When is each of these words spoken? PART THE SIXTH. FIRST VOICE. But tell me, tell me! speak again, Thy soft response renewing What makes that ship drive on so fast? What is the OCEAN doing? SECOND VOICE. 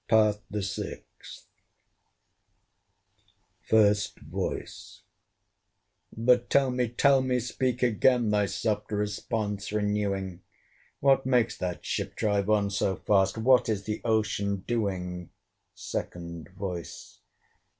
PART 0.07 0.39
THE 0.49 0.63
SIXTH. 0.63 1.45
FIRST 3.61 4.19
VOICE. 4.21 5.03
But 6.17 6.49
tell 6.49 6.71
me, 6.71 6.89
tell 6.89 7.21
me! 7.21 7.39
speak 7.39 7.83
again, 7.83 8.31
Thy 8.31 8.47
soft 8.47 8.91
response 8.91 9.71
renewing 9.71 10.41
What 11.01 11.27
makes 11.27 11.55
that 11.59 11.85
ship 11.85 12.15
drive 12.15 12.49
on 12.49 12.71
so 12.71 12.95
fast? 12.95 13.37
What 13.37 13.69
is 13.69 13.83
the 13.83 14.01
OCEAN 14.03 14.65
doing? 14.65 15.29
SECOND 15.75 16.49
VOICE. 16.57 17.19